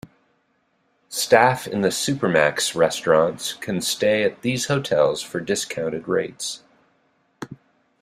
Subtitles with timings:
[1.09, 6.63] Staff in the Supermacs restaurants can stay at these hotels for discounted rates.